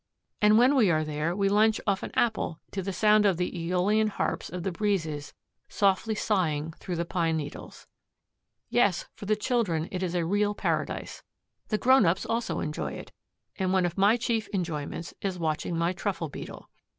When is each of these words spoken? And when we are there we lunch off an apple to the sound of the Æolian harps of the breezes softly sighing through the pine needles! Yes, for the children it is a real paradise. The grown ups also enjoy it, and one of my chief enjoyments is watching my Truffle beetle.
And 0.41 0.57
when 0.57 0.73
we 0.75 0.89
are 0.89 1.03
there 1.03 1.35
we 1.35 1.47
lunch 1.47 1.79
off 1.85 2.01
an 2.01 2.09
apple 2.15 2.59
to 2.71 2.81
the 2.81 2.91
sound 2.91 3.23
of 3.23 3.37
the 3.37 3.51
Æolian 3.51 4.09
harps 4.09 4.49
of 4.49 4.63
the 4.63 4.71
breezes 4.71 5.35
softly 5.69 6.15
sighing 6.15 6.71
through 6.79 6.95
the 6.95 7.05
pine 7.05 7.37
needles! 7.37 7.85
Yes, 8.67 9.05
for 9.13 9.27
the 9.27 9.35
children 9.35 9.87
it 9.91 10.01
is 10.01 10.15
a 10.15 10.25
real 10.25 10.55
paradise. 10.55 11.21
The 11.67 11.77
grown 11.77 12.07
ups 12.07 12.25
also 12.25 12.61
enjoy 12.61 12.93
it, 12.93 13.11
and 13.59 13.71
one 13.73 13.85
of 13.85 13.95
my 13.95 14.17
chief 14.17 14.47
enjoyments 14.51 15.13
is 15.21 15.37
watching 15.37 15.77
my 15.77 15.93
Truffle 15.93 16.29
beetle. 16.29 16.67